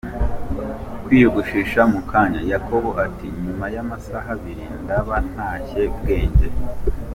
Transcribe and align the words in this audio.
kwiyogoshesha 1.03 1.79
mukanya? 1.91 2.41
Yakobo 2.51 2.89
ati 3.05 3.25
nyuma 3.43 3.65
y'amasaha 3.75 4.29
abiri 4.35 4.65
ndaba 4.83 5.15
ntashye! 5.29 5.81
Bwenge. 5.95 6.47